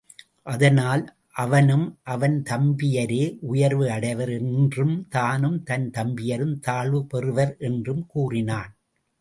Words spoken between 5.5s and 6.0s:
தன்